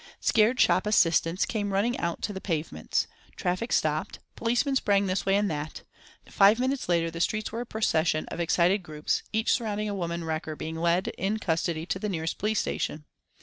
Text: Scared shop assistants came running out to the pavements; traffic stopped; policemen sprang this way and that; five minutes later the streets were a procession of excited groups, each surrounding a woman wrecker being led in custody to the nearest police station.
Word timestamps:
Scared 0.19 0.59
shop 0.59 0.87
assistants 0.87 1.45
came 1.45 1.71
running 1.73 1.95
out 1.99 2.23
to 2.23 2.33
the 2.33 2.41
pavements; 2.41 3.05
traffic 3.35 3.71
stopped; 3.71 4.17
policemen 4.35 4.75
sprang 4.75 5.05
this 5.05 5.27
way 5.27 5.35
and 5.35 5.47
that; 5.51 5.83
five 6.27 6.59
minutes 6.59 6.89
later 6.89 7.11
the 7.11 7.21
streets 7.21 7.51
were 7.51 7.61
a 7.61 7.67
procession 7.67 8.25
of 8.29 8.39
excited 8.39 8.81
groups, 8.81 9.21
each 9.31 9.51
surrounding 9.53 9.87
a 9.89 9.93
woman 9.93 10.23
wrecker 10.23 10.55
being 10.55 10.75
led 10.77 11.09
in 11.19 11.37
custody 11.37 11.85
to 11.85 11.99
the 11.99 12.09
nearest 12.09 12.39
police 12.39 12.59
station. 12.59 13.05